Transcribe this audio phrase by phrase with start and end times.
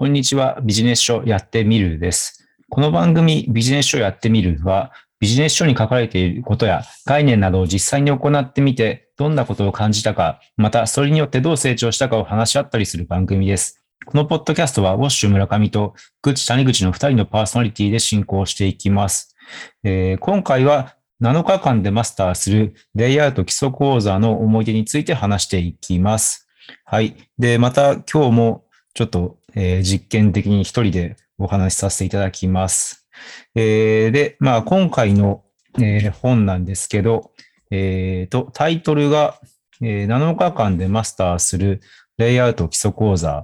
[0.00, 0.58] こんにちは。
[0.62, 2.48] ビジネス書やってみるです。
[2.70, 13.84] この番組ビジネス書やってみるは、ビジネス書に書かれていることや概念などを実際に行ってみて、どんなことを感じたか、またそれによってどう成長したかを話し合ったりする番組です。
[14.06, 15.92] このポッドキャストは、ウォッシュ村上と
[16.22, 19.36] グッチ谷口の2人のパーソナリティで進行していきます。
[19.84, 26.48] えー、今回は7日間でマスターするレイアウト基礎講座の思い出について話していきます。
[26.86, 27.16] はい。
[27.38, 28.64] で、また今日も
[28.94, 33.06] ちょっとえー、実験的に一人でお話しさせていただきます。
[33.54, 35.44] えー、で、まあ、今回の、
[35.78, 37.32] えー、本なんですけど、
[37.70, 39.40] えー、と、タイトルが、
[39.82, 41.80] えー、7日間でマスターする
[42.18, 43.42] レイアウト基礎講座、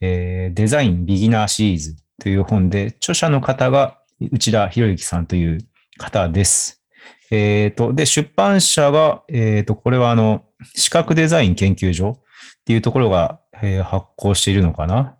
[0.00, 5.58] えー、デザインビギナーシリーズという本で、著者の方が内田博之さんという
[5.98, 6.82] 方です。
[7.30, 12.18] え、ー、と、で、出版社が、えっ、ー、と、これはあの、視覚デザイン研究所
[12.62, 15.16] っていうところが、えー、発行しているのかな。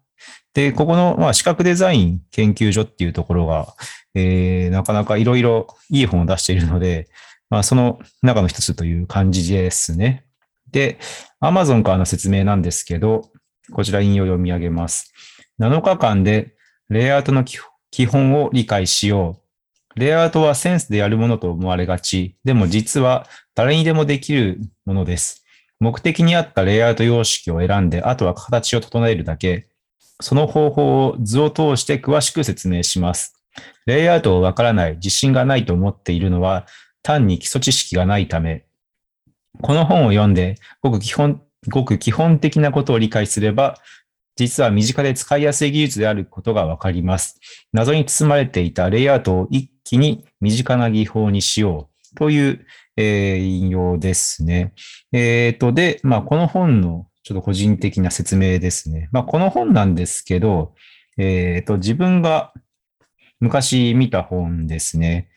[0.55, 3.75] で、ここの、まあ、視覚デザイン研究所っていうところが、
[4.15, 7.09] えー、なかなかいろいろいい本を出しているので、
[7.51, 10.25] まあ、その中の一つという感じですね。
[10.71, 10.99] で、
[11.43, 13.31] Amazon からの説明なんですけど、
[13.73, 15.13] こちら引用読み上げます。
[15.61, 16.55] 7日間で
[16.89, 19.39] レイアウトの基本を理解しよ
[19.97, 20.01] う。
[20.01, 22.37] レイアウトはセンスでやるものと思われがち。
[22.45, 25.42] でも実は誰にでもできるものです。
[25.83, 29.67] 目的に合ったレイアウト様式を選んで、あとは形を整えるだけ。
[30.21, 33.35] その方法を図を通して詳しく説明します。
[33.85, 36.69] レイアウトをわからない、自信がないと思っているのは、
[37.03, 38.65] 単に基礎知識がないため。
[39.61, 43.77] この本を読んで、ごく基本、ごく基本的なことを理解すれば、
[44.37, 47.41] 実は身近で使いやすい技術であることがわかります。
[47.73, 54.75] 謎に包まれていたレイアウトを一気に身近な技法にしようという、えー、引用ですね。
[55.13, 59.09] えっ、ー、と、で、まあ、この本のちょっと個人的な説明ですね。
[59.13, 60.75] まあ、この本なんですけど、
[61.19, 62.53] えっ、ー、と、自分が
[63.41, 65.29] 昔見た本ですね。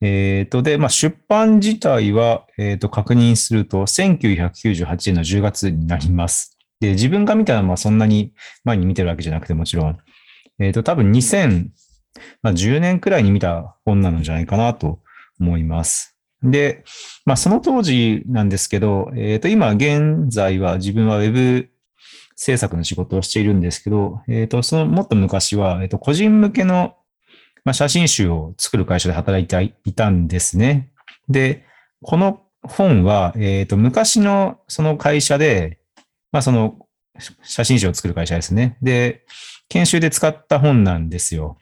[0.00, 6.58] えっ、ー、と、で、まあ、出版自体は、えっ、ー、と、確認すると、1998年の10月になります。
[6.80, 8.34] で、自分が見たのはそんなに
[8.64, 9.98] 前に見てるわけじゃなくて、もちろん、
[10.58, 15.00] えっ、と、多分2010年くらいに見た本なのじゃないかなと
[15.38, 16.11] 思います。
[16.42, 16.84] で、
[17.24, 21.68] まあ、その当時なんですけど、えっ、ー、と、今現在は自分は Web
[22.34, 26.96] 制作の仕事をしているんですけど、えっ、ー、と、そのもっと昔は、えっ、ー、と、個人向けの、
[27.64, 30.90] まあ、写真集を作る会社で働いていたんですね。
[31.28, 31.64] で、
[32.02, 35.78] この本は、えっ、と、昔のその会社で、
[36.32, 36.76] まあ、その
[37.44, 38.78] 写真集を作る会社ですね。
[38.82, 39.24] で、
[39.68, 41.58] 研修で使った本なんですよ。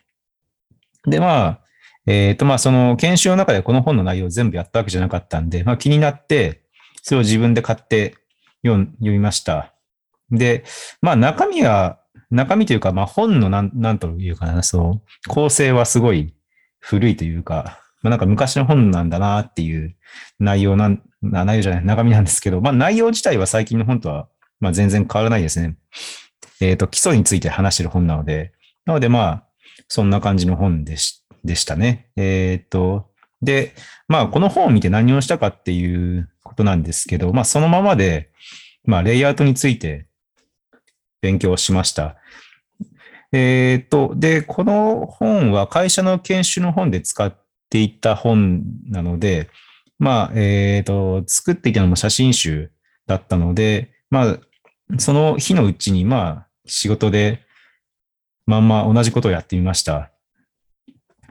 [1.06, 1.59] で、まあ、
[2.06, 6.62] えっ、ー、と、まあ、その研修の中でこの本の内容を全部やったわけじゃなかったんで、まあ、気になって、
[7.02, 8.16] それを自分で買って
[8.64, 9.74] 読みました。
[10.30, 10.64] で、
[11.02, 11.98] まあ、中身は、
[12.30, 16.34] 中身というか、まあ、本のなん、なんというかな、そう、構成はすごい
[16.78, 19.96] 古いというか、まあ、なんか昔の本なんだなっていう
[20.38, 24.28] 内容なん、内容じゃない、中身なんですけど、まあ、内容自体は最近の本とは、
[24.60, 25.76] まあ、全然変わらないですね。
[26.60, 28.52] えっ、ー、と、基礎について話してる本なので、
[28.84, 29.44] なので、まあ、
[29.88, 32.10] そんな感じの本でしでしたね。
[32.16, 33.10] えっ、と、
[33.42, 33.74] で、
[34.08, 38.30] まあ、この本を見て何をしたかっていうことなんですけど、まあ、そのままで、
[38.84, 40.06] まあ、レイアウトについて
[41.20, 42.16] 勉強しました。
[43.32, 47.32] えっ、と、で、この本は会社の研修の本で使っ
[47.70, 49.48] ていた本なので、
[49.98, 52.70] まあ、えっ、と、作っていたのも写真集
[53.06, 54.38] だったので、まあ、
[54.98, 57.42] その日のうちに、まあ、仕事で、
[58.46, 60.10] まんま同じことをやってみました。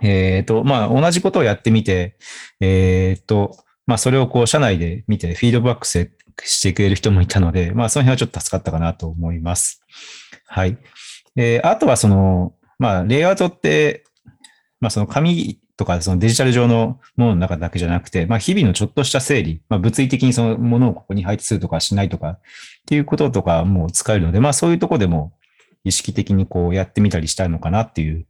[0.01, 2.17] えっ、ー、と、まあ、同じことをやってみて、
[2.59, 9.83] えっ、ー、と、まあ、それをこう、社内で見てフィードバックしてくれる人もいたので、まあ、その辺はちょっと助かったかなと思います。
[10.47, 10.77] はい。
[11.35, 14.03] えー、あとはその、まあ、レイアウトって、
[14.79, 22.39] まあ、その紙とかそのデジタル上のものの中だけじゃなくて、まあ、日々のちょっとした整理、まあ、物理的にそのものをここに配置するとかしないとかっ
[22.85, 25.33] ていうこととかも使えるので、まあ、そういうとこでも
[25.83, 28.25] 意識的にこうやってみたりしたいのかなっていう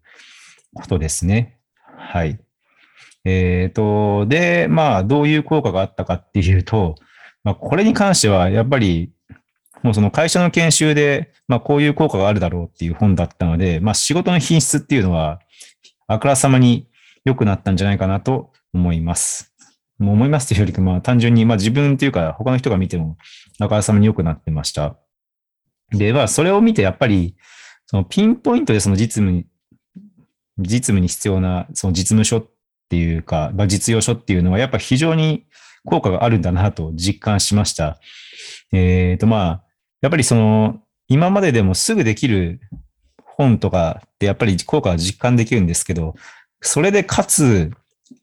[0.76, 1.59] ことですね。
[2.00, 2.40] はい。
[3.26, 6.96] えっ、ー、と、で、まあ、どういう効果があったかっていうと、
[7.44, 9.12] まあ、これに関しては、やっぱり、
[9.84, 15.40] もうその会社の研修で、まあ、こういう効果があるだろうっていう本だったので、まあ、仕事の品質っていうのは、
[16.08, 16.88] あからさまに
[17.26, 19.54] 良くなったんじゃないかなと思います。
[20.00, 23.18] もう思いますというよりか、まあ、単純に、まあ、自分っていうか、他の人が見ても、
[23.60, 24.98] あからさまに良くなってました。
[25.92, 27.36] で、まあ、それを見て、やっぱり、
[27.86, 29.46] そのピンポイントでその実務
[30.60, 32.46] 実務に必要な、その実務書っ
[32.90, 35.46] ていうか、まあ、実用書っていうのはやっぱ非常に
[35.86, 38.00] 効果があるんだなと実感しました。
[38.72, 39.64] えっ、ー、と、まあ、
[40.02, 42.62] やっぱりその、今まででもすぐできる
[43.24, 46.16] 本とかってやっぱり効果は実感できるんですけど、
[46.62, 47.72] それでかつ、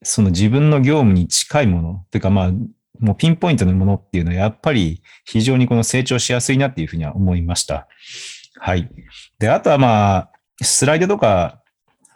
[0.02, 2.50] その自分の業務に近いもの、というかまあ、
[3.00, 7.88] もうピンポイントのものっていうのはやっぱり非常にこの成長しやすいなっていうふうには思いました。
[8.58, 8.88] はい。
[9.38, 10.30] で、あとはまあ、
[10.62, 11.60] スライドとか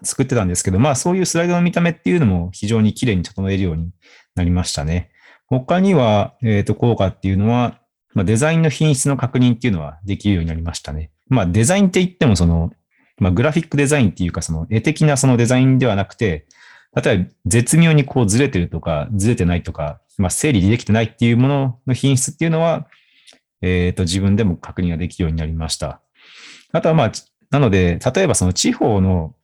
[0.03, 3.91] 作ってたんですけど、まあそういうスライドの見た目っていうのも非常に綺麗に整えるように
[4.35, 5.11] なりましたね。
[5.47, 7.81] 他には、えっ、ー、と、効果っていうのは、
[8.15, 11.11] まあ、デザインの品質の確認っていうのはできるようになりましたね。
[11.29, 12.73] まあデザインって言ってもその、
[13.19, 16.47] まあグラフィックデザインっていうかその絵的なそのデザインではなくて、
[16.95, 22.89] 例えば絶妙にこうずれてるとか、ずれてないとか、まあ整理できてないっていうものの品質っていうのは、
[23.63, 26.01] えっ、ー、と自分でも確認ができるようになりました。
[26.73, 27.13] あとはまあ、
[27.51, 29.35] なので、例えばその地方の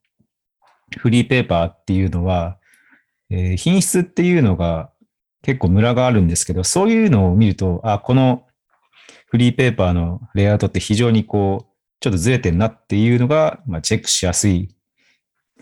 [0.98, 2.58] フリーペーパーっていうのは、
[3.30, 4.90] えー、品質っていうのが
[5.42, 8.46] 結構ムラがあるんですけど、そういうのを見ると、あ、この
[9.28, 14.74] フリーペーパーのレイアウトって非常にこう、ちょっとずれてんなっていうのが、まあ、チェックしやすい、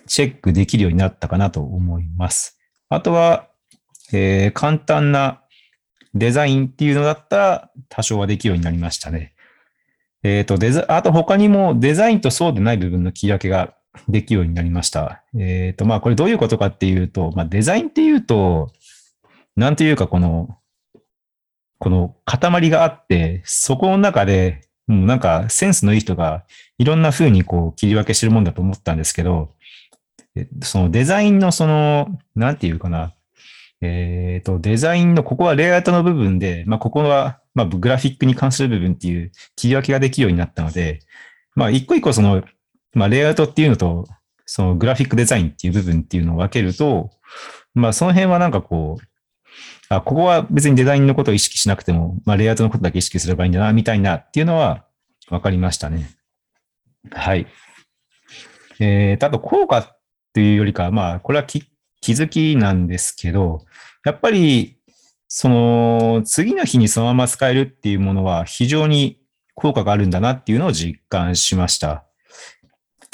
[0.06, 2.59] チェックできるようになったかなと思います。
[2.88, 3.49] あとは、
[4.12, 5.43] えー、簡単な
[6.15, 9.35] デザインっていうのだったら多少はできるようになりましたね。
[10.23, 13.75] えっ、ー、と、デザ、あと他にもデザインとそうでない部分の切り分けが
[14.08, 15.23] できるようになりました。
[15.37, 18.70] えっ、ー、と、まあ、これどういうことかっていうと、まあ、デザインっていうと、
[19.56, 20.58] なんというかこの、
[21.79, 26.44] この塊があって、そこの中で、もうなんかセンスのいい人が
[26.76, 29.50] いろんな風にこう切り分けしてるもんだと思ったんですけど、
[30.62, 33.14] そのデザインのその、なんていうかな、
[33.81, 41.00] えっ、ー、と、デザインの、ここはレイアウトの部分で、まあ、ここは、まあ、グラフィックに関する部分っていう切り分けができるようになったので、
[41.55, 42.43] まあ、一個一個その、
[42.94, 44.06] まあ、レイアウトっていうのと、
[44.46, 47.11] そのグラフィックデザインっていう部分っていうのを分けると、
[47.75, 49.05] まあ、その辺はなんかこう、
[49.88, 54.85] あ、ここは別にデザインのことを意識しなくても、まあ、レイアウトのことだけ意識すればいいんだな、みたいなっていうのは
[55.29, 56.11] 分かりましたね。
[57.11, 57.46] はい。
[58.81, 60.00] えー、あと、効果っ
[60.32, 61.64] ていうよりか、まあ、これは気
[62.00, 63.64] 気づきなんですけど、
[64.05, 64.76] やっぱり、
[65.26, 69.19] その、次の日にそのまま使えるっていうものは非常に
[69.55, 72.05] 効果があるんだなっていうのを実感しました。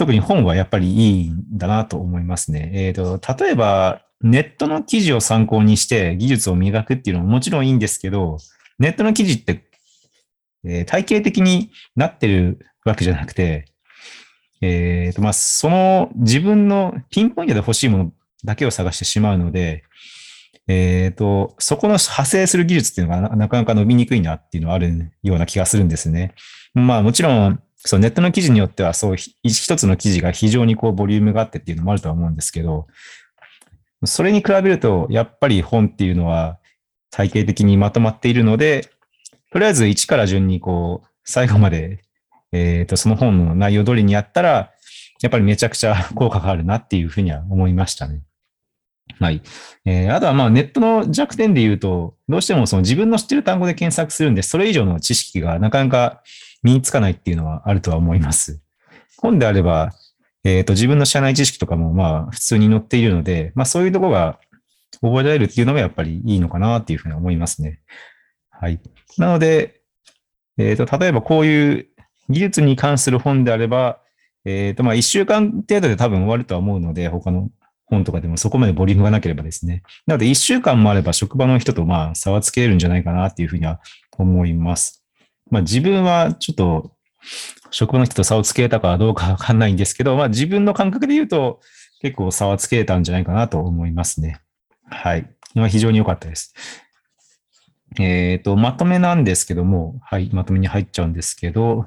[0.01, 2.71] 特に本はやっぱりいいんだなと思いますね。
[2.73, 8.39] えっ、ー、と、例えば、ネットの記事を参考にして技術を磨くっていうのももちろんいいんですけど、
[8.79, 9.63] ネットの記事って、
[10.65, 13.67] えー、体系的になってるわけじゃなくて、
[14.63, 18.13] えっ、ー、と、まあ、その自分のピンポイントで欲しいもの
[18.43, 19.85] だけを探してしまうので、
[20.67, 26.35] えっ、ー、と、そこの派生する技術っていうのがなかなか伸びにくいなっていうのはあるような気がするんですね。
[26.73, 32.87] まあもちろん、そうネットの記事によってはそう一つの記事が非常にこうボリュームがあってっていうのもあるとは思うんですけど、
[34.05, 36.59] それに比べるとやっぱり本っていうのは
[37.11, 38.91] 体系的にまとまっているので、
[39.51, 42.03] とりあえず1から順にこう最後まで、
[42.53, 44.73] えっ、ー、とその本の内容通りにやったら、
[45.23, 48.23] やっぱりめちゃくちゃ 効果があるなっていうふうには思いましたね。
[49.19, 49.43] はい。
[49.85, 56.23] えー、あとはまあネットの弱点で言うと、どうしてもその自分の知ってる単語で検索するんで、それ以上の知識がなかなか
[56.63, 58.61] 身につかないっていうのはあるとは思います。
[59.19, 59.93] 本であれば、
[60.45, 64.39] えっ、ー、と、自分の知らない知識とかもまあ普通に載っているので、まあそういうとこが
[65.03, 67.81] 覚えられるっていうのがやっぱりいいのかなっていうふうに思いますね。
[68.51, 68.81] はい。
[69.19, 69.81] なので、
[70.59, 71.87] えっ、ー、と、例えばこういう
[72.29, 74.01] 技術に関する本であれば、
[74.45, 77.51] えっ、ー、と、まあ一週間程度で多分終わるとは思うので、他の
[77.87, 79.83] 本とかでもそこまでボリュームがなければですね。
[80.07, 83.81] なので、一週間もあれば職場の人とまあ差はつけるんじゃないかなっていうふうには
[84.17, 85.00] 思います。
[85.51, 86.93] まあ自分はちょっと
[87.71, 91.61] 職場の人と差をつけたかどうかわかんないんですけど、まあ自分の感覚で言うと
[92.01, 94.41] 結構差はつけたんじゃないかなと思いますね。
[94.91, 95.31] はい。
[95.55, 96.55] まあ、非常に良かったです。
[97.99, 101.87] えっ、ー、と、まとめなんですけども、はい、まとめに入っちゃうんですけど、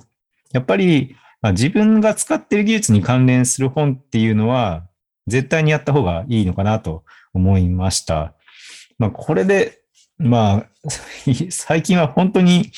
[0.51, 4.87] やっぱり、まあ、自分が使っている技術に関連する本っていうのは、
[5.27, 7.03] 絶対にやった方がいいのかなと
[7.33, 8.33] 思いました。
[8.97, 9.79] まあ、これで、
[10.17, 10.89] まあ、
[11.49, 12.71] 最近は本当に、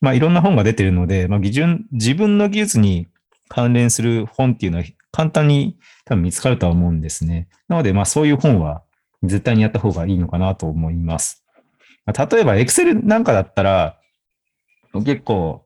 [0.00, 3.08] まあ、いろんな本が出てるので、まあ、基準自分の技術に
[3.48, 7.48] 関連する本っていうのは簡単に多分見つかるとは思うんですね。
[7.68, 8.82] なので、まあ、そういう本は
[9.22, 11.44] 絶対にやった方がいいのかなと思います。
[12.06, 13.98] まあ例えば、Excel なんかだったら、
[14.94, 15.64] 結構、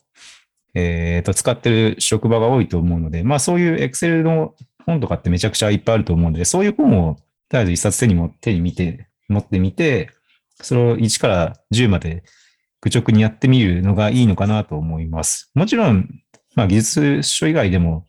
[0.75, 4.55] えっ、ー、と、使ってる職場が多いと思うので、まあそういう Excel の
[4.87, 7.17] 本とかってめちゃくちゃいっぱいあると思うので、そういう本を
[7.49, 10.11] とりあえず一冊手に持手に見て、持ってみて、
[10.55, 12.25] それを1から10まで
[12.83, 15.51] 愚直にやってみるのがいいのかなと思います。
[15.55, 16.09] もちろん、
[16.55, 18.07] まあ技術書以外でも、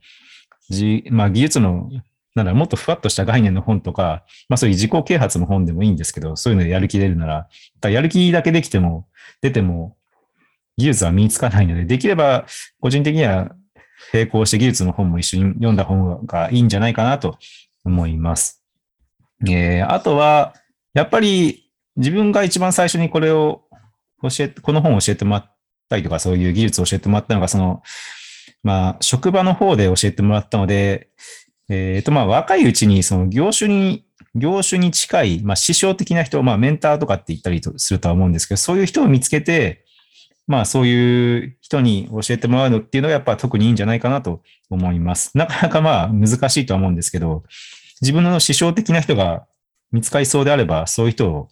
[0.69, 1.89] じまあ技術の、
[2.35, 7.47] なんだもっとふわっとした概念の本とか、まあそういう自己啓発の本でもいいんですけど、そういうのでやる気出るなら、
[7.81, 9.07] らやる気だけできても、
[9.41, 9.95] 出ても、
[10.77, 12.45] 技術は身につかないので、できれば
[12.79, 13.55] 個人的には
[14.11, 17.37] 並行して技術の本も一緒に読んだ方がいいんじゃないかなと
[17.85, 18.63] 思います。
[19.47, 20.55] えー、あとは、
[20.93, 23.63] やっぱり自分が一番最初にこれを
[24.29, 25.55] 教えて、この本を教えてもらっ
[25.89, 27.81] たりとか、そういう技術を教えてもらったのが、その、
[28.63, 31.09] まあ、職場の方で教えてもらったので、
[31.69, 39.85] えっ、ー、と、まあ、若いうちに、その業種に、業種に近い、まあ、師匠的な人、まあ、メンターとかって言ったりするとは思うんですけど、そういう人を見つけて、
[40.47, 45.37] まあ、そういう人に教えてもらうのっていうのがやっぱ特にいいんじゃないかなと思います。
[45.37, 47.43] なかなかまあ、難しいとは思うんですけど、
[48.01, 49.45] 自分の師匠的な人が
[49.91, 51.47] 見つかりそうであれば、そういう人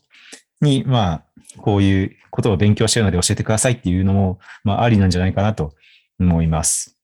[0.61, 1.25] に、まあ、
[1.57, 5.73] こういうことを勉強してるので教えてくださいっていうのも、まあ、ありなんじゃないかなと
[6.19, 6.97] 思います。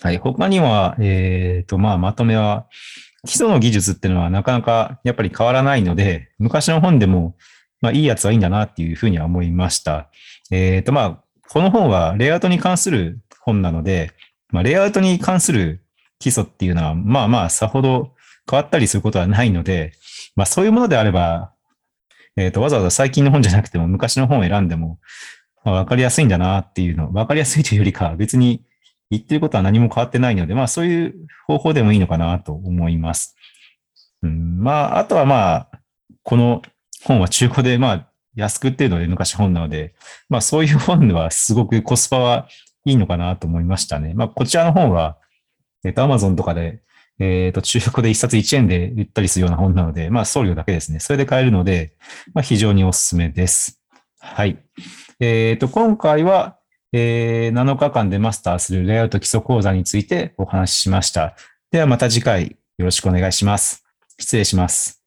[0.00, 0.18] はい。
[0.18, 2.66] 他には、えっ、ー、と、まあ、まとめは、
[3.24, 7.36] 基礎の技術っていうのはなかなかやっぱり変わらないので、昔の本でも、
[7.80, 10.10] まあ、いいやつはいいんだなっていうふうには思いました。
[10.50, 14.12] えっ、ー、と、まあ、この本はレイアウトに関する本なので、
[14.50, 15.82] まあ、レイアウトに関する
[16.18, 18.12] 基礎っていうのは、まあまあ、さほど
[18.48, 19.92] 変わったりすることはないので、
[20.34, 21.52] まあ、そういうものであれば、
[22.36, 24.98] えっ、ー、と、わざわざ最近の本じゃなくても昔の本を選んでも、
[25.64, 28.62] まあ、わかりやすいんだなっていうの、わかりやすいというよりか、別に
[29.10, 31.14] 言ってることは何も変わってないので、まあそういう
[31.46, 33.36] 方法でもいいのかなと思います。
[34.22, 35.70] うん、まあ、あとはまあ、
[36.22, 36.62] この
[37.04, 39.94] 本は中古でまあ安くっていうので昔本なので、
[40.28, 42.48] まあそういう本ではすごくコスパは
[42.84, 44.12] いいのかなと思いましたね。
[44.14, 45.18] まあこちらの本は、
[45.84, 46.82] えっ、と、アマゾンとかで、
[47.18, 51.00] えっ、と、中古で1冊1円で売ったりするような本なので、まあ送料だけですね。
[51.00, 51.94] それで買えるので、
[52.34, 53.80] まあ非常におすすめです。
[54.18, 54.58] はい。
[55.20, 56.58] えっ、と、今回は、
[56.92, 61.36] えー、7日間でマスターするレイアウト基礎講座についてお話ししました。
[61.70, 63.84] ではまた次回よろしくお願いします。
[64.18, 65.02] 失礼します。